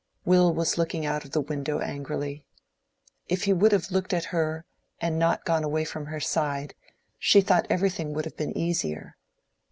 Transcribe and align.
Will 0.25 0.51
was 0.51 0.79
looking 0.79 1.05
out 1.05 1.25
of 1.25 1.29
the 1.31 1.39
window 1.41 1.77
angrily. 1.77 2.43
If 3.29 3.43
he 3.43 3.53
would 3.53 3.71
have 3.71 3.91
looked 3.91 4.13
at 4.15 4.25
her 4.33 4.65
and 4.99 5.19
not 5.19 5.45
gone 5.45 5.63
away 5.63 5.85
from 5.85 6.07
her 6.07 6.19
side, 6.19 6.73
she 7.19 7.39
thought 7.39 7.67
everything 7.69 8.11
would 8.15 8.25
have 8.25 8.35
been 8.35 8.57
easier. 8.57 9.15